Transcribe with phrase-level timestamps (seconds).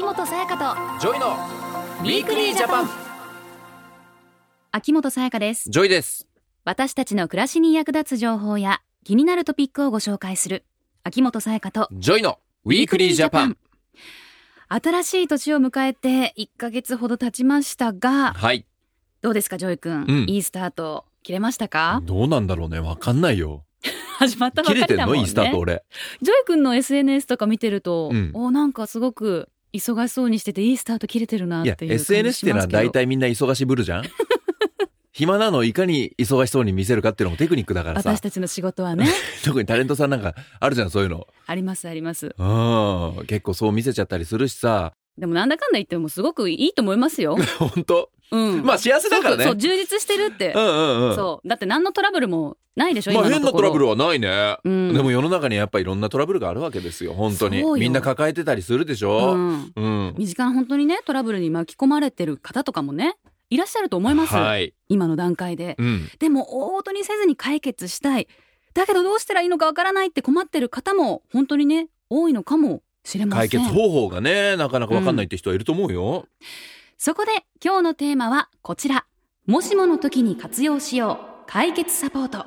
[0.00, 1.26] 秋元才加とジョイの
[2.00, 2.86] ウィークリージャパン。
[2.86, 2.92] と
[4.72, 5.68] 秋元さやかです。
[5.68, 6.26] ジョイです。
[6.64, 10.64] 私たちの暮らしに役立つ情報や気になるトピックをご紹介する
[11.04, 13.58] 秋元才加とジョイのウィークリージャパン。
[14.70, 18.64] 新しい年を迎えて1ヶ月ほど経ちましたがはい。
[19.20, 20.30] どうですかジョイ君、うん。
[20.30, 22.00] いいスタート切れましたか？
[22.04, 22.80] どうなんだろうね。
[22.80, 23.64] わかんないよ。
[24.16, 25.18] 始まったば切れてんかりだもんね。
[25.18, 25.24] の？
[25.24, 25.84] いいスタート俺。
[26.22, 28.30] ジョイ君の SNS とか見てると、うん。
[28.32, 32.28] おなんかすごく忙しそうにしてていいスタート切れてるなっいやていう感じしますけど。
[32.28, 34.04] SNS ってのは大体みんな忙しぶるじゃん。
[35.12, 38.10] 暇なのをいかに忙しそうに見せるかっていうのもテクニックだからさ。
[38.10, 39.06] 私たちの仕事はね。
[39.44, 41.26] 特にタレントさんなんかあるじゃんそういうの。
[41.46, 42.34] ありますあります。
[42.38, 42.44] う
[43.22, 43.26] ん。
[43.26, 44.92] 結構そう見せちゃったりするしさ。
[45.18, 47.36] でもなんだかんだ言ってもすごくいいと思いますよ。
[47.58, 48.10] 本当？
[48.30, 48.64] うん。
[48.64, 49.44] まあ幸せだからね。
[49.44, 50.52] そう充実してるって。
[50.52, 50.58] う。
[50.58, 51.16] んうんうん。
[51.16, 51.48] そう。
[51.48, 53.68] だって何のトラブルもないでしょ、まあ今のところ。
[53.70, 54.94] 変なトラブルはないね、うん。
[54.94, 57.60] でも世の中にやっぱいろんなトラブルがあるわけですよ本当に。
[57.60, 57.80] そうよ。
[57.80, 59.34] みんな抱えてたりするでしょ。
[59.34, 63.16] うん、うん、身近な本当にねトラブルに巻き込まれてる方とかもね
[63.50, 65.76] いらっしゃると思います、はい、今の段階で。
[65.78, 68.28] うん、でも大ごとにせずに解決したい。
[68.72, 73.48] だけどどうしたらいいのかわからないって困ってる方も本当にね多いのかもしれません。
[73.48, 76.26] 解決方法がねなかなか分かんないって人はいると思うよ、
[77.02, 77.30] そこで
[77.64, 79.06] 今日のテーマはこちら。
[79.46, 81.44] もしもの時に活用しよう。
[81.46, 82.44] 解決サポート。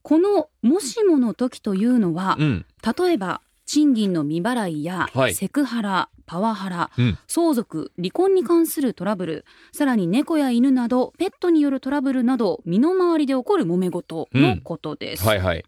[0.00, 2.66] このもしもの時というのは、うん
[2.98, 15.26] 例えば賃金の未払いや、はいセクハラ、パワハラ、うん相続、離婚に関するトラブル、さらに猫や犬などペットによるトラブルなど身の回りで起こる揉め事のことです。
[15.28, 15.64] はいはい、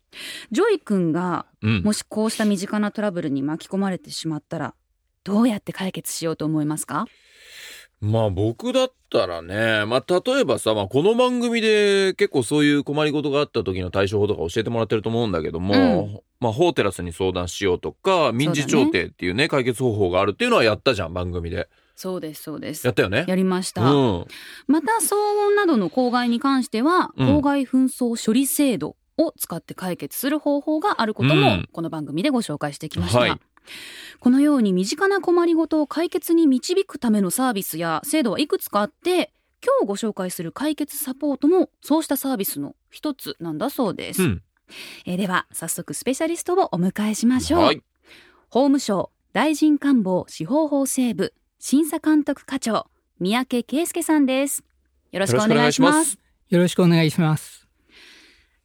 [0.53, 4.75] ジョイ君がうん、もしこうした身近なトラブルに巻き込まれてしまったら
[5.23, 7.05] どうやって解決しようと思いますか？
[8.03, 21.69] まあ僕だったらねまあ例えばさ、まあ、この番組で結構そういう困りごとがあった時の対処法とか教えてもらってると思うんだけども、まあ法テラスに相談しようとか民事調停っていうね解決方法があるっていうのはやったじゃん番組で。
[21.95, 22.85] そうですそうです。
[22.85, 23.25] やったよね？
[23.29, 24.27] やりました、うん。
[24.67, 25.15] また騒
[25.47, 27.29] 音などの公害に関しては、うん。
[27.37, 31.69] 公害紛争処理制度を使って解決する方法があることもうん。
[31.71, 33.41] この番組でご紹介してきました、はい
[34.21, 39.33] このように身近な困りごとを解決に導くためのサービスや制度はいくつかあって
[39.65, 44.43] 今日ご紹介する解決サポートもそうしたサービスの一つなんだそうです、うん。
[45.07, 47.83] えーでは早速スペシャリストをお迎えしましょう、はい。
[48.49, 52.87] 法務省大臣官房司法法制部審査監督課長
[53.21, 54.65] 三宅圭介さんです。
[55.13, 56.19] よろしくお願いします。
[56.49, 57.69] よろしくお願いします。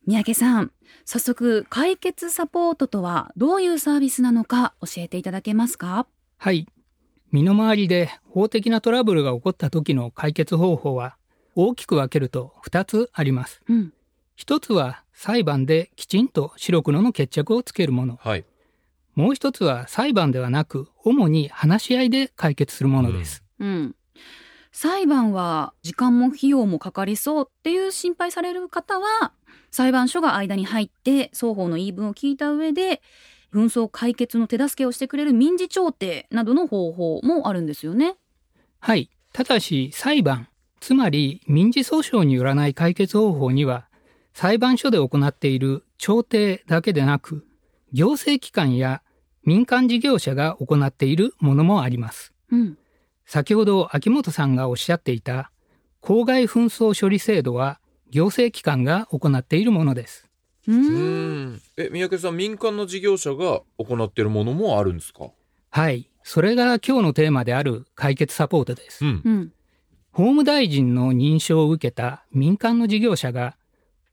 [0.07, 0.71] 三宅さん
[1.09, 6.05] 早速解決サポートとはどういうサービスなのか教えていただけますか？
[6.37, 6.67] はい。
[7.31, 11.15] 身の回りで法的なトラブルが起こった時の解決方法は
[11.55, 13.61] 大きく分けると2つあります。
[13.69, 13.93] うん
[14.35, 18.17] 一つは裁判できちんと白黒の決着をつけるもの。
[18.21, 18.43] はい
[19.15, 23.45] もう一つは裁判ではなく主に話し合いで解決するものです。
[23.59, 23.95] うん
[24.73, 29.31] 裁判は時間も費用もかかりそうっていう心配される方は
[29.71, 33.01] 裁判所が間に入って双方の言い分を聞いた上で
[33.53, 38.15] 紛争解決の手助けをしてくれる民事調停などの方法もあるんですよね。
[38.79, 39.09] はい。
[39.33, 40.47] ただし裁判、
[40.79, 43.87] つまり民事訴訟によらない解決方法には
[44.33, 47.45] 裁判所で行っている調停だけでなく
[47.91, 49.01] 行政機関や
[49.43, 52.33] 民間事業者が行っているものもあります。
[52.51, 52.77] うん、
[53.25, 55.51] 先ほど秋元さんがおっしゃっていた
[56.01, 57.79] 公害紛争処理制度は
[58.09, 60.27] 行政機関が行っているものです。
[60.67, 65.29] ううんんえ三宅さん民間の事業者が行っているものもあるんですか？
[65.69, 66.09] はい。
[66.23, 69.05] それが今日のテーマである解決サポートです。
[69.05, 69.51] んうん
[70.11, 73.55] 法務大臣の認証を受けた民間の事業者が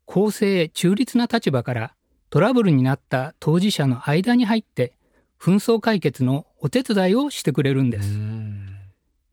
[0.04, 1.94] 公正中立な立場から
[2.28, 4.92] トラブルになった当事者の間に入って
[5.40, 8.08] 紛争解決のお手伝いをしてくれるんです。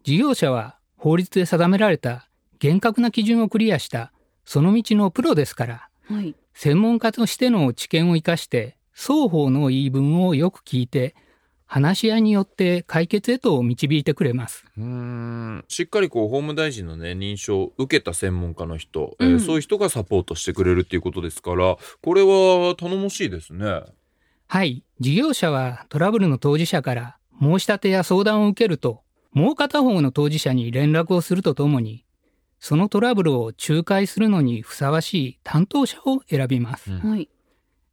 [0.03, 2.29] 事業者は法律で定められた
[2.59, 4.13] 厳格な基準をクリアした
[4.45, 11.15] その道のプロですからはい専門家としての知見を生かして双方の言い分をよく聞いて
[11.65, 14.65] 話し合いによって解決へと導いてくれます。
[14.77, 23.83] うーんしっかりこう法務大臣のね認証を受けた専門家の人、えーうんそういう人がサポートしてくれるっていうことですからこれは頼もしいですね。
[24.47, 29.01] はい、事業者はトラブルの当事者から申し立てや相談を受けると、
[29.31, 32.03] もう片方の当事者に連絡をするとともに、
[32.61, 36.91] そのトラブルを仲介するのにふさわしい担当者を選びます。
[36.91, 37.11] うん。
[37.11, 37.27] はい。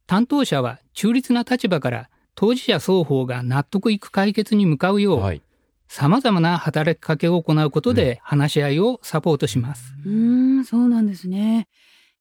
[0.05, 5.41] 担当者は中立な立場から当事者双方が納得いく解決に向かうよう、はい。
[5.87, 9.91] 様々な働きかけを行うことで話し合いをサポートします。
[10.05, 11.67] うーんそうなんですね。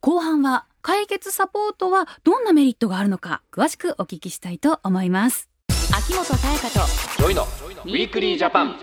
[0.01, 5.51] 後半は解決サポートはどんなメリットがあるのか詳しくお聞きしたいと思います。
[5.95, 6.87] 秋元才加と
[7.19, 7.47] ジョイの
[7.85, 8.77] ウィークリージャパン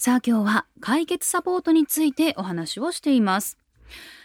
[0.00, 3.58] さあ今日は解決サポートについてお話をしています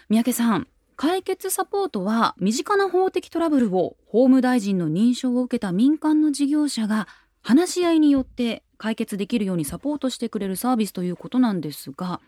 [0.08, 7.08] 三宅さん解決サポートは身近な法的トラブルを法務大臣の認証を受けた民間の事業者が
[7.42, 12.20] 話し合いによって解決できるようにサポートしてくれるサービスということなんですが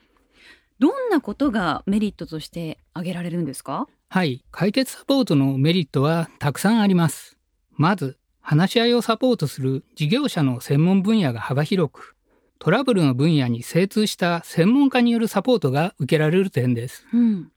[0.81, 3.87] どんなことがメリットとして挙げられるんですか？
[4.09, 7.39] はい、解決サポートのメリットはたくさんあります。
[7.77, 12.16] まず、話し合いをサポートする事業者の専門分野が幅広く、
[12.59, 17.07] トラブルの分野に精通した専門家によるサポートが受けられる点です。
[17.13, 17.53] うん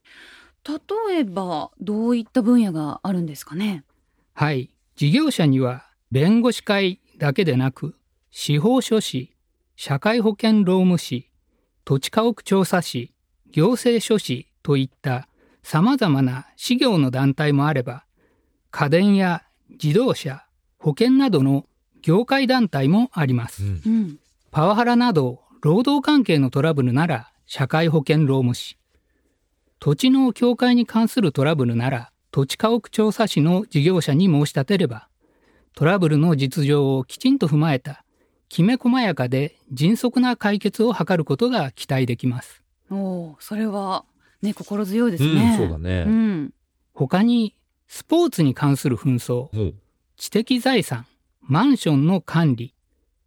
[0.67, 3.85] 例えばどういった分野があるんですかね？
[4.33, 7.95] はい、事業者には弁護士会だけでなく、
[8.29, 9.31] 司法書士、
[9.77, 11.29] 社会保険労務士、
[11.85, 13.13] 土地家屋調査士、
[13.51, 15.27] 行政書士といった
[15.63, 18.03] 様々な事業の団体もあれば、
[18.69, 20.43] 家電や自動車、
[20.77, 21.65] 保険などの
[22.01, 23.63] 業界団体もあります。
[23.63, 24.19] うんうん
[24.51, 28.77] パワハラなど労働関係のトラブルなら社会保険労務士。
[29.79, 35.07] 土地の境界に関するトラブルなら土地家屋調査士の事業者に申し立てれば、
[35.75, 38.03] トラブルの実情をきちんと踏まえた
[38.49, 42.63] きめ細やかで迅速な解決を図ることが期待できます。
[42.89, 44.03] おおそれは
[44.41, 46.53] ね心強いですうんね、そうだねうん
[46.93, 47.55] 他に
[47.87, 49.73] スポーツに関する紛争、
[50.17, 51.05] 知的財産、
[51.41, 52.73] マンションの管理、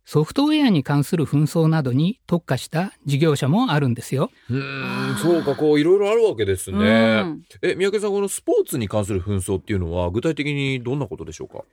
[0.05, 4.31] ソフトウェアに関する紛争などに特化した事業者もあるんですよ。
[4.51, 5.17] うん。
[5.23, 7.43] そうかこういろいろあるわけですね、うん。
[7.63, 11.65] え三宅さんこのスポーツに関する紛争っていうのは具体的にどんなことでしょうか？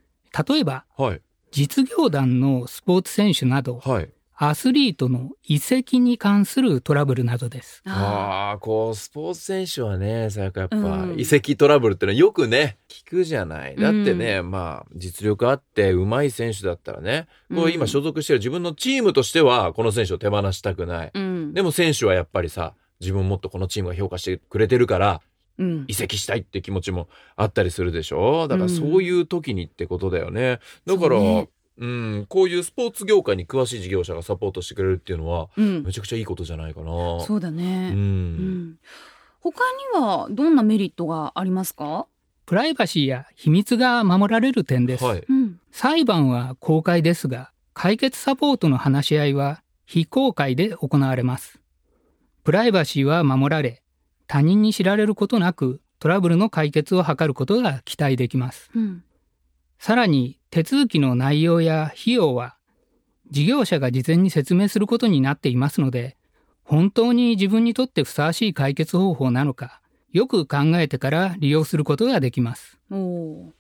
[0.53, 1.21] 例えば、はい。
[1.51, 4.09] 実業団のスポーツ選手など、はい
[4.41, 7.81] アスリートの移籍に関するトラブルなどです。
[7.85, 11.19] あああこうスポーツ選手はねさやかやっぱ、うん。
[11.19, 13.75] 移籍トラブルってのはよくね聞くじゃない。
[13.75, 21.53] だってね、まあ実力あって上手い選手だったらねこう今所属してる自分のチームとしてはこの選手を手放したくない、ーうん。
[21.53, 25.21] でも選手はやっぱりさ自分もっとこのチームが評価してくれてるから
[25.57, 25.83] うん。
[25.89, 28.47] 移籍したいって気持ちもあったりするでしょ。
[28.47, 28.69] だからうん。
[28.69, 31.17] そういう時にってことだよね、だから
[31.79, 37.19] うん、こういうスポーツ業界に詳しい事業者がサポートしてくれるっていうのはうんめちゃくちゃいいことじゃないかな。
[37.21, 38.79] そうだね、ううんん
[39.39, 39.61] 他
[39.95, 42.05] にはどんなメリットがありますか？
[42.45, 45.03] プライバシーや秘密が守られる点です。
[45.03, 45.23] はい。
[45.27, 51.61] うん裁判は公開ですが、解決サポートの話し合いは非公開で行われます。
[52.43, 53.83] プライバシーは守られ、
[54.27, 58.69] 他人に知られることなくトラブルの解決を図ることが期待できます。
[58.75, 59.03] うん
[59.79, 62.57] さらに手続きの内容や費用は
[63.31, 66.17] 事業者が事前に説明することになっていますので、
[66.63, 69.81] 本当に自分にとってふさわしい解決方法なのか、
[70.11, 72.77] よく考えてから利用することができます。
[72.91, 73.53] おお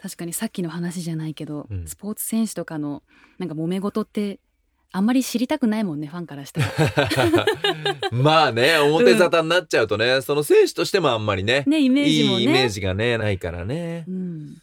[0.00, 1.86] 確かにさっきの話じゃないけど、うん。
[1.86, 3.02] スポーツ選手とかの
[3.38, 4.38] なんか揉め事って
[4.90, 7.46] あんまり知りたくないもんねファンからしたら。
[8.12, 12.38] まあね、表沙汰になっちゃうとね、その選手としてもあんまりね、ねイメージもね。
[12.38, 14.04] いいイメージがね、ないからね。
[14.08, 14.10] う。
[14.12, 14.56] ん、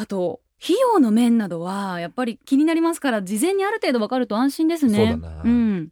[0.00, 5.88] あと費用の面などはやっぱり気になりますから事前にある程度わかると安心ですねそうだなうん、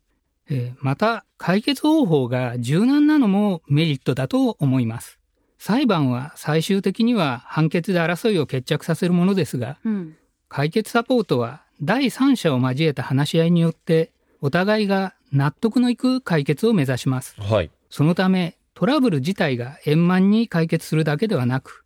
[0.49, 5.19] えーまた、解決方法が柔軟なのもメリットだと思います。
[5.59, 10.17] 裁判は最終的には判決で争いを決着させるものですが、うん
[10.49, 17.39] 解決サポートは第三者を交えた話し合いによって、お互いが納得のいく解決を目指します。
[17.39, 17.71] はい。
[17.91, 21.85] そのため、トラブル自体が円満に解決するだけではなく、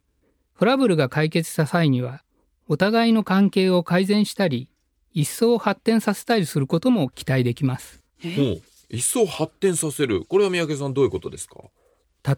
[0.62, 2.23] トラブルが解決した際には、
[2.69, 4.69] お互いの関係を改善したり、
[5.12, 8.00] 一層発展させたりすることも期待できます。
[8.23, 10.25] えもう、一層発展させる。
[10.25, 11.62] これは三宅さんどういうことですか？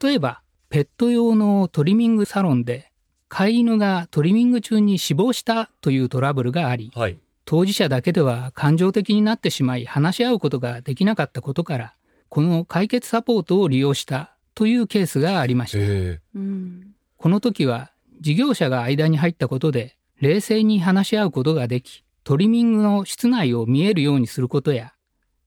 [0.03, 0.41] 例えば、
[0.71, 2.91] ペット用のトリミングサロンで、
[3.29, 7.19] 飼い犬がトリミング中に死亡したというトラブルがあり、はい。
[7.45, 11.95] 当事者だけでは感情的になってしまい話し合うことができなかったことから、
[12.31, 15.79] この解決サポートを利用したというケースがありました。
[15.83, 17.91] えうんこの時は
[18.25, 24.95] 事業者が間に入ったことで冷静に話し合うことができ、トリミングの室内を見えるようにすることや、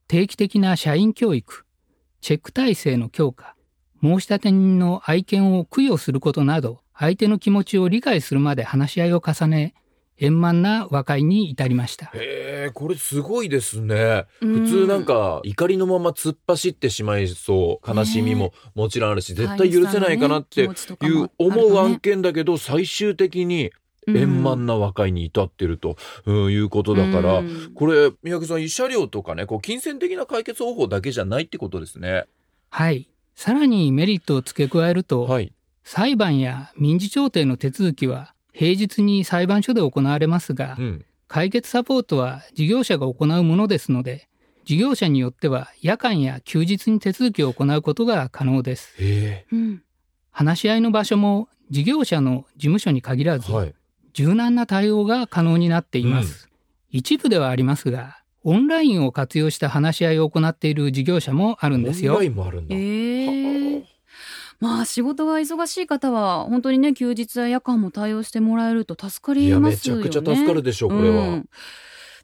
[0.07, 1.65] 定期的な社員教育、
[2.22, 3.55] チェック体制の強化、
[4.03, 9.74] 申し立て人の愛犬を供養することなど、相手の気持ちを理解するまで話し合いを重ね、
[10.20, 12.08] 円満な和解に至りました。
[12.08, 14.26] へえ、これすごいですね。
[14.42, 17.90] うん普通なんか怒りのまま突っ走ってしまいそう。
[17.90, 23.72] 悲しみももちろんあるし、絶対許せないかなっていう思う案件だけど、最終的に
[24.08, 32.26] 円満な和解に至ってると、うん、いうことだから、うんこれ三宅さん慰謝料とかねこう金銭的な解決方法だけじゃないってことですね。
[32.70, 33.10] はい。
[33.36, 35.54] さらにメリットを付け加えると、はい。
[35.84, 41.06] 裁判や民事調停の手続きは平日に裁判所で行われますが、うん。
[41.28, 44.28] 解決サポートは事業者が行うものですので、
[44.66, 48.96] 事業者によっては夜間や休日に手続きを行うことが可能です。
[49.00, 49.84] へうん
[50.32, 53.76] 話し合いの場所も事業者の事務所に限らず、えはい
[54.14, 56.50] 柔軟な対応が可能になっています。
[56.90, 62.28] 一部ではありますが、オンラインを活用した話し合いを行っている事業者もあるんですよオンライ。
[62.30, 63.37] ンもあるんだええ
[64.60, 70.04] まあ仕事が忙しい方は本当にね休日や夜間も対応してもらえると助かりますよね。
[70.04, 71.50] ちゃくちゃ助かるでしょうこれは、うん。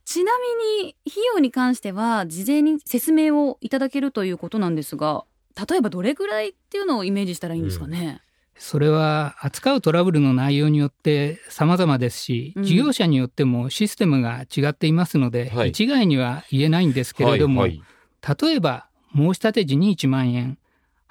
[0.06, 5.26] ちなみに費用に関しては事前に説明をいただけるということなんですが
[5.70, 8.22] 例えばどれぐらいっていうのをイメージしたらいいんですかね、
[8.58, 12.64] それは扱うトラブルの内容によって様々ですし、うん。
[12.64, 15.70] 事業者によってもシステムが違っていますので、はい。
[15.70, 17.82] 一概には言えないんですけれども、はい
[18.22, 18.38] はい。
[18.42, 20.58] 例えば申し立て時に1万円、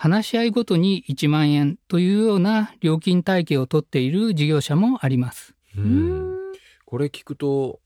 [0.03, 5.55] 話し合いごとに1万円というような料金体系を取っている事業者もあります。
[5.77, 6.49] ううん。
[6.51, 6.53] ん
[6.85, 7.79] これ聞くと、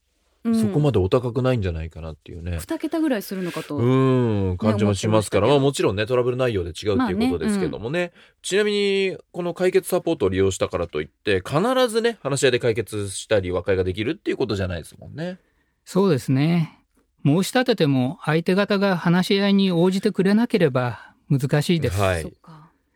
[0.43, 0.59] うん。
[0.59, 2.57] そこまでお高くないんじゃないかなっていうね。
[2.57, 4.57] 2桁ぐらいするのかと、うん。
[4.57, 5.53] 感じもしますから、ね。
[5.53, 15.39] まあ、もちろんねトラブル内容で違うっていうことですけどもね,、ちなみにこの解決サポートを利用したからといって必ずね話し合いで解決したり和解ができるっていうことじゃないですもんね。
[15.85, 16.79] そうですね。
[17.27, 22.01] 申し立てても相手方が話し合いに応じてくれなければ難しいです。
[22.01, 22.33] はい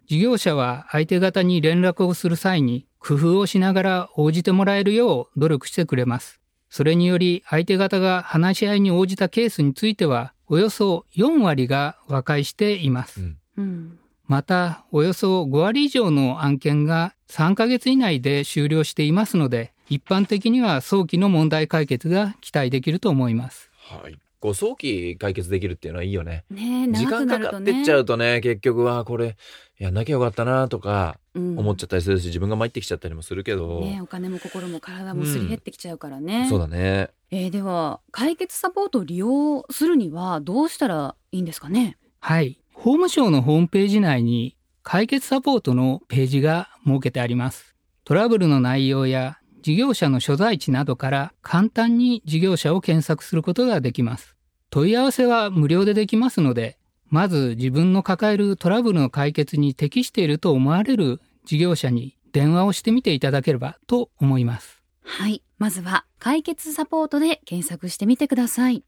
[0.07, 6.41] 事業者は相手方に連絡をする際に工夫をしながら応じてもらえるよう努力してくれます。
[6.69, 13.21] それにより相手方が話し合いに応じたケースについてはおよそ4割が和解しています。
[13.21, 13.99] うんうん
[14.31, 23.73] また、およそ5割以上の案件が3ヶ月以内で終了していますので、一般的には早期の問題解決が期待できると思います。
[23.75, 26.45] はい、こう早期解決できるっていうのはいいよね。
[26.51, 29.37] ねえ時長く間かかなるとねってっちゃうとね結局はこれ
[29.79, 37.11] やんなきゃよかったなとか思っちゃゃったりするし、自分が参ってきちゃったりもするけど、ねえお金も心も体もすり減ってきちゃうからね、そうだね。
[37.31, 41.97] えーでは解決サポートを利用するにはどうしたらいいんですかね？
[42.21, 42.59] はい。
[42.73, 47.75] 法務省のホームページ内に解決サポートのページが設けてあります。
[48.05, 54.37] トラブルの内容や事業者の所在地などから簡単に事業者を検索することができます。
[54.71, 64.81] 問い合わせは無料でできますので、まず自分の抱えるトラブルの解決に適していると思われる事業者に電話をしてみていただければと思います。
[65.03, 68.85] はいまずは解決サポートで検索してみてください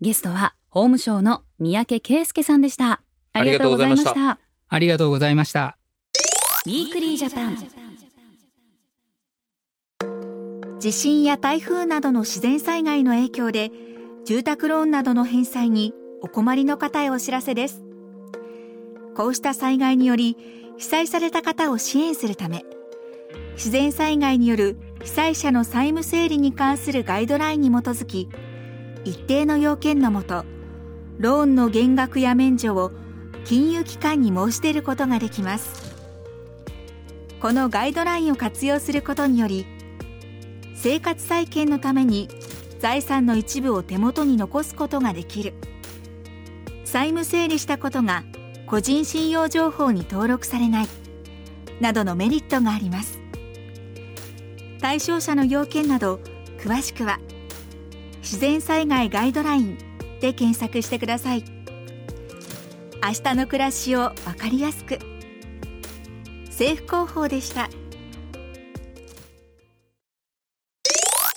[0.00, 3.02] ゲストは法務省の三宅圭介さんでした
[3.32, 5.78] ありがとうございましたありがとうございました。
[6.66, 7.85] ウィークリージャパン
[10.78, 13.70] 地震や台風などの自然災害の影響で
[14.24, 17.82] 住宅ローンなどの返済にお困りの方へお知らせです。
[19.14, 20.36] こうした災害により
[20.76, 22.66] 被災された方を支援するため
[23.54, 28.28] 自然災害による被災者の債務整理に関するガイドラインに基づき
[29.04, 30.44] 一定の要件のもと
[31.16, 32.92] ローンの減額や免除を
[33.46, 35.96] 金融機関に申し出ることができます。
[37.40, 39.66] このガイドラインを活用することにより
[40.88, 42.28] 生活再建のために
[42.78, 45.52] 財産の一部を手元に残すことができる。
[46.84, 48.22] 債務整理したことが
[48.68, 50.86] 個人信用情報に登録されない。
[51.80, 53.18] などのメリットがあります。
[54.80, 56.20] 対象者の要件など
[56.60, 57.18] 詳しくは
[58.22, 59.78] 「自然災害ガイドライン」
[60.22, 61.42] で検索してください。
[63.02, 65.00] 明日の暮らしをわかりやすく。
[66.44, 67.68] 政府広報でした。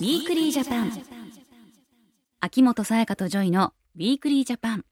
[0.00, 0.92] ウィークリージャパン。
[2.40, 4.86] 秋元才加とジョイのウィークリージャパン。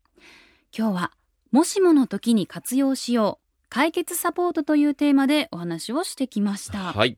[0.77, 1.13] 今日は
[1.51, 7.17] もしもの時に活用しよう解決サポートというテーマでお話をしてきました、はい。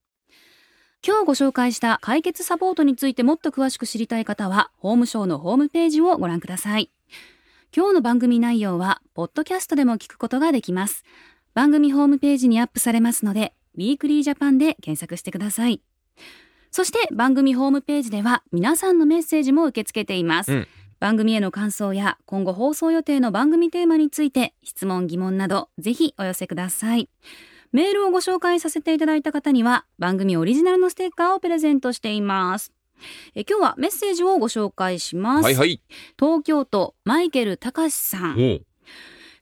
[1.05, 6.93] 今日ご紹介した解決サポートについてもっと詳しく知りたい方は法務省のホームページをご覧ください。
[7.75, 11.03] 今日の番組内容はポッドキャストでも聞くことができます。
[11.55, 15.81] 番組ホームページにアップされますのでウィークリージャパンで検索してください
[16.71, 20.69] そして番組ホームページでは皆さんのメッセージも受け付けています、うん。
[21.01, 27.09] 番組への感想や今後放送予定の番組テーマについて質問疑問などぜひお寄せください。
[27.73, 32.73] メールをご紹介させていただいた方には番組オリジナルのステッカーをプレゼントしています。
[33.35, 35.81] え今日はメッセージをご紹介します、はいはい。
[36.19, 38.61] 東京都マイケル隆さん。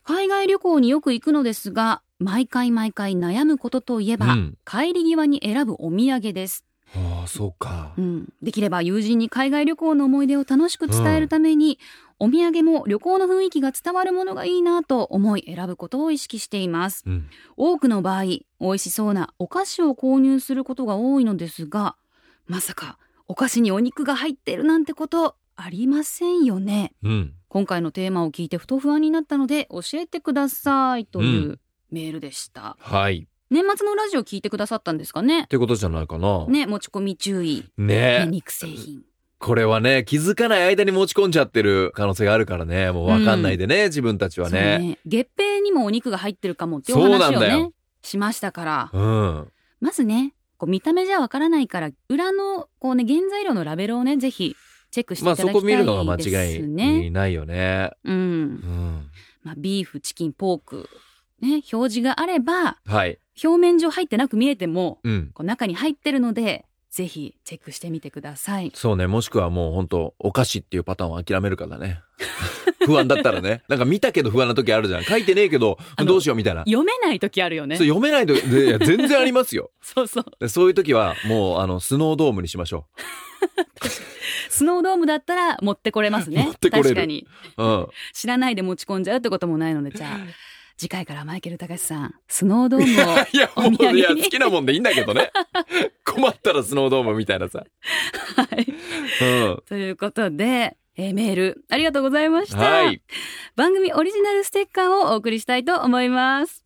[0.05, 4.59] 海外旅行によく行くのですが毎回毎回悩むことといえば、うん。
[4.65, 8.01] 帰り際に選ぶお土産ですああ、そうかう。
[8.01, 11.79] ん、できれば友人に海外旅行の思い出を楽しく伝えるために、
[12.21, 17.29] お土産も旅行の雰囲気が伝わるものがいいなと思い選ぶことを意識していますうん。
[17.57, 21.97] 多くの場合美味しそうなお菓子を購入することが多いのですが
[22.47, 27.35] まさかお菓子にお肉が入ってるなんてことありませんよねうん。
[27.49, 33.27] 今回のテーマを聞いてふと不安になったので教えてくださいといううメールでした、はい。
[33.51, 35.43] 年末のラジオ聞いてくださったんですかね？
[35.43, 36.47] ってことじゃないかな。
[36.47, 39.03] ね持ち込み注意、ねね、肉製品
[39.39, 42.91] これはね、気づかない間に持ち込んじゃってる可能性があるからね。
[42.91, 44.79] もうわかんないでね、自分たちはね。
[44.79, 49.53] ね月餅にもお肉が入ってるかもっていうおそうな話をんだよねしましたからうん。
[49.81, 54.57] まずねこう見た目じゃわからないから裏のこうね原材料のラベルをねぜひ
[54.91, 55.73] チェックしていまあただきたいですね。
[55.73, 57.93] そこ見るのが間違いないよね。
[58.05, 59.11] うんうん。
[59.45, 60.89] まあ、ビーフチキンポーク
[61.41, 63.19] ね表示があればはい。
[63.43, 65.31] 表面上入ってなく見えてもうん。
[65.35, 68.73] こう中に入ってるのでぜひチェックしてみてください。
[68.75, 72.01] そうね、もしくはもう本当お菓子っていうパターンを諦めるからね。
[72.87, 73.63] 不安だったらね。
[73.69, 75.05] なんか見たけど不安な時あるじゃん。
[75.05, 76.61] 書いてねえけどどうしようみたいな。
[76.61, 77.87] 読めない時あるよねそう。
[77.87, 79.71] 読めないと、でいや全然ありますよ。
[79.83, 80.25] そうそう。
[80.41, 82.87] でそういう時はもうあのスノードームにしましょ
[84.49, 86.43] スノードームだったら持ってこれますね。
[86.43, 87.27] 持ってこれる確かに。
[87.59, 87.63] う。
[87.63, 87.87] うん。
[88.15, 90.19] 知らないで持ち込んじゃうってこともないので、じゃあ、
[90.79, 93.17] 次回からマイケル隆さん、スノードームを。
[93.33, 95.33] いや、もう、お土産にいや、好きなもんでいいんだけどね。
[96.07, 97.67] 困ったらスノードームみたいなさ。
[98.37, 98.67] はい。
[99.21, 99.63] うん。
[99.69, 102.59] ということで、えーメールありがとうございました。
[102.59, 103.03] はい。
[103.57, 106.65] 番組オリジナルステッカーをお送りしたいと思います。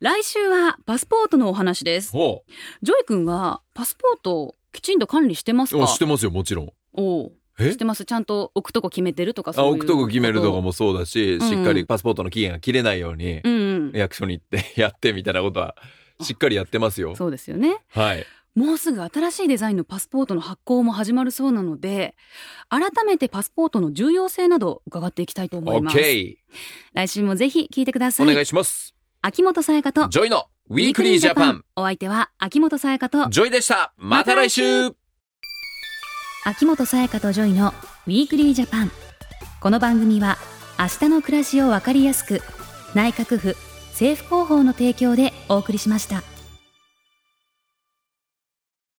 [0.00, 2.12] 来週はパスポートのお話です。
[2.12, 2.42] ほ
[2.82, 5.78] ジョイ君はパスポートをきちんと管理してますう。
[5.78, 6.72] かあしてますよ、もちろん。
[6.94, 7.32] お
[7.72, 8.04] してます。
[8.04, 11.48] ちゃんと置くとこ決めてるとかあそういう置くとこ決めるとかもそうだし、うんうん。
[11.48, 13.92] しっかりパスポートの期限が切れないように、うんうん。
[13.94, 15.76] 役所に行って やってみたいなことは、
[16.20, 17.14] しっかりやってますよ。
[17.16, 17.78] そうですよね。
[17.88, 18.26] はい。
[18.54, 22.16] もうすぐ新しいデザインのパスポートの発行も始まるそうなので
[22.68, 25.96] 改めてパスポートの重要性など伺っていきたいと思います。
[25.96, 26.36] OK。
[26.92, 28.28] 来週もぜひ聞いてください。
[28.28, 28.94] お願いします。
[29.22, 30.08] 秋元才加と。
[30.08, 31.64] ジョイのウィークリージャパン。
[31.76, 33.28] お相手は秋元才加と。
[33.28, 33.92] ジョイでした。
[33.96, 34.94] また来週
[36.42, 37.74] 秋元才加とジョイの
[38.06, 38.90] ウィークリージャパン
[39.60, 40.38] この番組は
[40.78, 42.40] 明日の暮らしをわかりやすく
[42.94, 43.56] 内閣府
[43.90, 46.22] 政府広報の提供でお送りしました。